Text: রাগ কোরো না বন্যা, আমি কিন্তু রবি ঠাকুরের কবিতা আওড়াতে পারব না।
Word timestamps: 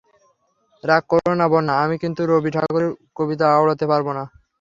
রাগ 0.83 1.03
কোরো 1.11 1.31
না 1.39 1.45
বন্যা, 1.51 1.73
আমি 1.83 1.95
কিন্তু 2.03 2.21
রবি 2.31 2.49
ঠাকুরের 2.55 2.85
কবিতা 3.17 3.45
আওড়াতে 3.55 3.85
পারব 3.91 4.07
না। 4.17 4.23